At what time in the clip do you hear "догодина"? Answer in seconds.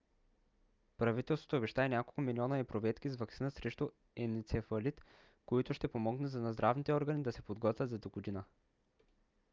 7.99-8.43